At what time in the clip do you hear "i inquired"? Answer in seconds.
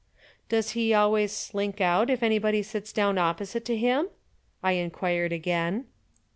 4.63-5.31